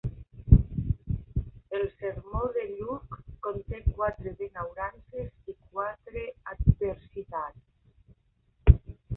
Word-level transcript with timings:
El 1.69 1.95
sermó 1.99 2.47
de 2.55 2.69
Lluc 2.79 3.19
conté 3.47 3.81
quatre 3.99 4.33
benaurances 4.41 5.53
i 5.53 5.55
quatre 5.59 6.25
adversitats. 6.55 8.81